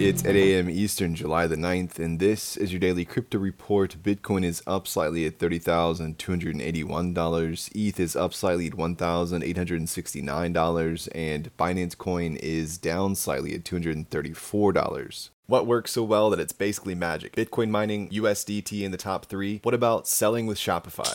It's 0.00 0.24
at 0.24 0.34
a.m. 0.34 0.68
Eastern, 0.70 1.14
July 1.14 1.46
the 1.46 1.56
9th, 1.56 1.98
and 1.98 2.18
this 2.18 2.56
is 2.56 2.72
your 2.72 2.80
daily 2.80 3.04
crypto 3.04 3.38
report. 3.38 3.96
Bitcoin 4.02 4.46
is 4.46 4.62
up 4.66 4.88
slightly 4.88 5.26
at 5.26 5.38
$30,281. 5.38 7.70
ETH 7.74 8.00
is 8.00 8.16
up 8.16 8.32
slightly 8.32 8.68
at 8.68 8.72
$1,869, 8.72 11.08
and 11.14 11.54
Binance 11.58 11.98
Coin 11.98 12.36
is 12.36 12.78
down 12.78 13.14
slightly 13.14 13.54
at 13.54 13.64
$234. 13.64 15.28
What 15.46 15.66
works 15.66 15.92
so 15.92 16.02
well 16.02 16.30
that 16.30 16.40
it's 16.40 16.54
basically 16.54 16.94
magic? 16.94 17.36
Bitcoin 17.36 17.68
mining, 17.68 18.08
USDT 18.08 18.80
in 18.80 18.92
the 18.92 18.96
top 18.96 19.26
three. 19.26 19.60
What 19.64 19.74
about 19.74 20.08
selling 20.08 20.46
with 20.46 20.56
Shopify? 20.56 21.14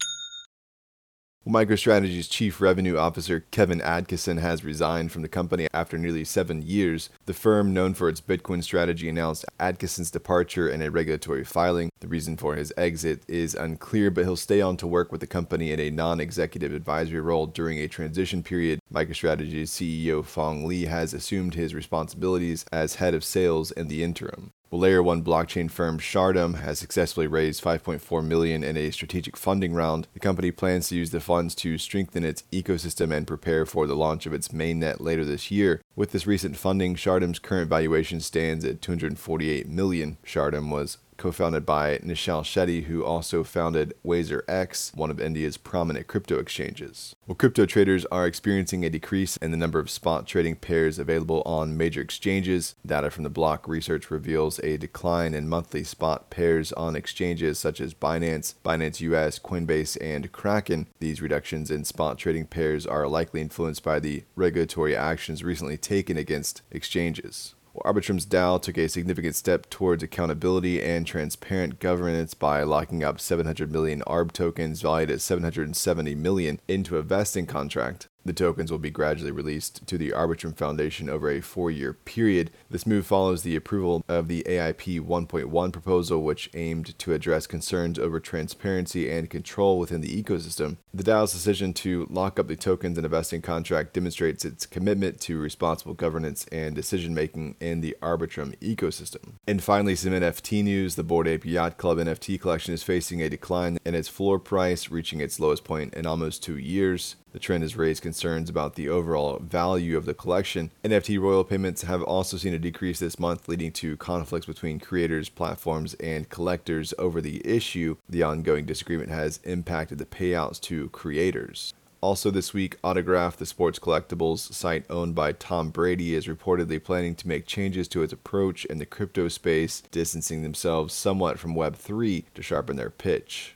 MicroStrategy's 1.47 2.27
chief 2.27 2.61
revenue 2.61 2.97
officer 2.97 3.39
Kevin 3.49 3.79
Adkisson 3.79 4.39
has 4.39 4.63
resigned 4.63 5.11
from 5.11 5.23
the 5.23 5.27
company 5.27 5.67
after 5.73 5.97
nearly 5.97 6.23
seven 6.23 6.61
years. 6.61 7.09
The 7.25 7.33
firm, 7.33 7.73
known 7.73 7.95
for 7.95 8.07
its 8.07 8.21
Bitcoin 8.21 8.63
strategy, 8.63 9.09
announced 9.09 9.45
Adkisson's 9.59 10.11
departure 10.11 10.69
in 10.69 10.83
a 10.83 10.91
regulatory 10.91 11.43
filing. 11.43 11.89
The 11.99 12.07
reason 12.07 12.37
for 12.37 12.53
his 12.55 12.71
exit 12.77 13.23
is 13.27 13.55
unclear, 13.55 14.11
but 14.11 14.23
he'll 14.23 14.35
stay 14.35 14.61
on 14.61 14.77
to 14.77 14.87
work 14.87 15.11
with 15.11 15.19
the 15.19 15.25
company 15.25 15.71
in 15.71 15.79
a 15.79 15.89
non 15.89 16.19
executive 16.19 16.75
advisory 16.75 17.21
role 17.21 17.47
during 17.47 17.79
a 17.79 17.87
transition 17.87 18.43
period. 18.43 18.79
MicroStrategy's 18.93 19.71
CEO 19.71 20.23
Phong 20.23 20.67
Le 20.67 20.87
has 20.87 21.11
assumed 21.11 21.55
his 21.55 21.73
responsibilities 21.73 22.65
as 22.71 22.95
head 22.95 23.15
of 23.15 23.23
sales 23.23 23.71
in 23.71 23.87
the 23.87 24.03
interim. 24.03 24.53
Well, 24.71 24.79
layer 24.79 25.03
1 25.03 25.21
blockchain 25.21 25.69
firm 25.69 25.99
Shardeum 25.99 26.61
has 26.61 26.79
successfully 26.79 27.27
raised 27.27 27.61
5.4 27.61 28.25
million 28.25 28.63
in 28.63 28.77
a 28.77 28.89
strategic 28.91 29.35
funding 29.35 29.73
round. 29.73 30.07
The 30.13 30.21
company 30.21 30.49
plans 30.49 30.87
to 30.87 30.95
use 30.95 31.09
the 31.09 31.19
funds 31.19 31.53
to 31.55 31.77
strengthen 31.77 32.23
its 32.23 32.43
ecosystem 32.53 33.13
and 33.13 33.27
prepare 33.27 33.65
for 33.65 33.85
the 33.85 33.97
launch 33.97 34.25
of 34.25 34.31
its 34.31 34.47
mainnet 34.47 35.01
later 35.01 35.25
this 35.25 35.51
year. 35.51 35.81
With 35.97 36.13
this 36.13 36.25
recent 36.25 36.55
funding, 36.55 36.95
Shardeum's 36.95 37.37
current 37.37 37.69
valuation 37.69 38.21
stands 38.21 38.63
at 38.63 38.81
248 38.81 39.67
million. 39.67 40.15
Shardeum 40.25 40.71
was 40.71 40.99
co-founded 41.21 41.67
by 41.67 41.99
Nischal 41.99 42.41
Shetty, 42.41 42.85
who 42.85 43.05
also 43.05 43.43
founded 43.43 43.93
WazirX, 44.03 44.95
one 44.95 45.11
of 45.11 45.21
India's 45.21 45.55
prominent 45.55 46.07
crypto 46.07 46.39
exchanges. 46.39 47.15
Well, 47.27 47.35
crypto 47.35 47.67
traders 47.67 48.05
are 48.05 48.25
experiencing 48.25 48.83
a 48.83 48.89
decrease 48.89 49.37
in 49.37 49.51
the 49.51 49.57
number 49.57 49.77
of 49.77 49.91
spot 49.91 50.25
trading 50.25 50.55
pairs 50.55 50.97
available 50.97 51.43
on 51.45 51.77
major 51.77 52.01
exchanges. 52.01 52.73
Data 52.83 53.11
from 53.11 53.23
the 53.23 53.29
Block 53.29 53.67
Research 53.67 54.09
reveals 54.09 54.59
a 54.63 54.77
decline 54.77 55.35
in 55.35 55.47
monthly 55.47 55.83
spot 55.83 56.31
pairs 56.31 56.73
on 56.73 56.95
exchanges 56.95 57.59
such 57.59 57.79
as 57.79 57.93
Binance, 57.93 58.55
Binance 58.65 58.99
US, 59.01 59.37
Coinbase, 59.37 59.97
and 60.01 60.31
Kraken. 60.31 60.87
These 60.99 61.21
reductions 61.21 61.69
in 61.69 61.85
spot 61.85 62.17
trading 62.17 62.47
pairs 62.47 62.87
are 62.87 63.07
likely 63.07 63.41
influenced 63.41 63.83
by 63.83 63.99
the 63.99 64.23
regulatory 64.35 64.95
actions 64.95 65.43
recently 65.43 65.77
taken 65.77 66.17
against 66.17 66.63
exchanges. 66.71 67.53
Arbitrum's 67.83 68.25
DAO 68.25 68.61
took 68.61 68.77
a 68.77 68.89
significant 68.89 69.35
step 69.35 69.69
towards 69.69 70.03
accountability 70.03 70.81
and 70.83 71.07
transparent 71.07 71.79
governance 71.79 72.33
by 72.33 72.63
locking 72.63 73.03
up 73.03 73.19
700 73.19 73.71
million 73.71 74.01
ARB 74.05 74.31
tokens 74.31 74.81
valued 74.81 75.09
at 75.09 75.21
770 75.21 76.15
million 76.15 76.59
into 76.67 76.97
a 76.97 77.01
vesting 77.01 77.45
contract. 77.45 78.09
The 78.23 78.33
tokens 78.33 78.71
will 78.71 78.79
be 78.79 78.91
gradually 78.91 79.31
released 79.31 79.85
to 79.87 79.97
the 79.97 80.11
Arbitrum 80.11 80.55
Foundation 80.55 81.09
over 81.09 81.29
a 81.29 81.41
four 81.41 81.71
year 81.71 81.93
period. 81.93 82.51
This 82.69 82.85
move 82.85 83.05
follows 83.05 83.43
the 83.43 83.55
approval 83.55 84.03
of 84.07 84.27
the 84.27 84.43
AIP 84.47 85.01
1.1 85.01 85.73
proposal, 85.73 86.23
which 86.23 86.49
aimed 86.53 86.97
to 86.99 87.13
address 87.13 87.47
concerns 87.47 87.97
over 87.97 88.19
transparency 88.19 89.09
and 89.09 89.29
control 89.29 89.79
within 89.79 90.01
the 90.01 90.23
ecosystem. 90.23 90.77
The 90.93 91.03
DAO's 91.03 91.33
decision 91.33 91.73
to 91.73 92.07
lock 92.09 92.39
up 92.39 92.47
the 92.47 92.55
tokens 92.55 92.97
in 92.97 93.05
a 93.05 93.09
vesting 93.09 93.41
contract 93.41 93.93
demonstrates 93.93 94.45
its 94.45 94.65
commitment 94.65 95.19
to 95.21 95.39
responsible 95.39 95.93
governance 95.93 96.45
and 96.51 96.75
decision 96.75 97.13
making 97.13 97.55
in 97.59 97.81
the 97.81 97.95
Arbitrum 98.01 98.57
ecosystem. 98.59 99.33
And 99.47 99.63
finally, 99.63 99.95
some 99.95 100.11
NFT 100.11 100.63
news 100.63 100.95
the 100.95 101.03
Bored 101.03 101.27
Ape 101.27 101.45
Yacht 101.45 101.77
Club 101.77 101.97
NFT 101.97 102.39
collection 102.39 102.73
is 102.73 102.83
facing 102.83 103.21
a 103.21 103.29
decline 103.29 103.79
in 103.85 103.95
its 103.95 104.09
floor 104.09 104.37
price, 104.37 104.89
reaching 104.89 105.21
its 105.21 105.39
lowest 105.39 105.63
point 105.63 105.93
in 105.93 106.05
almost 106.05 106.43
two 106.43 106.57
years. 106.57 107.15
The 107.33 107.39
trend 107.39 107.63
has 107.63 107.77
raised 107.77 108.03
concerns 108.03 108.49
about 108.49 108.75
the 108.75 108.89
overall 108.89 109.39
value 109.39 109.95
of 109.95 110.05
the 110.05 110.13
collection. 110.13 110.71
NFT 110.83 111.19
royal 111.19 111.43
payments 111.43 111.83
have 111.83 112.03
also 112.03 112.37
seen 112.37 112.53
a 112.53 112.59
decrease 112.59 112.99
this 112.99 113.19
month, 113.19 113.47
leading 113.47 113.71
to 113.73 113.95
conflicts 113.97 114.45
between 114.45 114.79
creators, 114.79 115.29
platforms, 115.29 115.93
and 115.95 116.29
collectors 116.29 116.93
over 116.99 117.21
the 117.21 117.45
issue. 117.47 117.95
The 118.09 118.23
ongoing 118.23 118.65
disagreement 118.65 119.09
has 119.09 119.39
impacted 119.43 119.97
the 119.97 120.05
payouts 120.05 120.59
to 120.61 120.89
creators. 120.89 121.73
Also, 122.01 122.31
this 122.31 122.51
week, 122.51 122.77
Autograph, 122.83 123.37
the 123.37 123.45
sports 123.45 123.77
collectibles 123.77 124.51
site 124.51 124.85
owned 124.89 125.13
by 125.13 125.31
Tom 125.33 125.69
Brady, 125.69 126.15
is 126.15 126.25
reportedly 126.25 126.83
planning 126.83 127.13
to 127.13 127.27
make 127.27 127.45
changes 127.45 127.87
to 127.89 128.01
its 128.01 128.11
approach 128.11 128.65
in 128.65 128.79
the 128.79 128.87
crypto 128.87 129.27
space, 129.27 129.83
distancing 129.91 130.41
themselves 130.41 130.95
somewhat 130.95 131.37
from 131.37 131.53
Web3 131.53 132.23
to 132.33 132.41
sharpen 132.41 132.75
their 132.75 132.89
pitch. 132.89 133.55